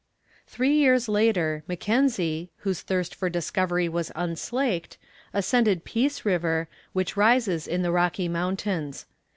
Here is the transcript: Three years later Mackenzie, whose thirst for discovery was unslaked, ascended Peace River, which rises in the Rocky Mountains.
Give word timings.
Three 0.47 0.73
years 0.73 1.07
later 1.07 1.61
Mackenzie, 1.67 2.49
whose 2.65 2.81
thirst 2.81 3.13
for 3.13 3.29
discovery 3.29 3.87
was 3.87 4.11
unslaked, 4.15 4.97
ascended 5.31 5.83
Peace 5.85 6.25
River, 6.25 6.67
which 6.91 7.15
rises 7.15 7.67
in 7.67 7.83
the 7.83 7.91
Rocky 7.91 8.27
Mountains. 8.27 9.05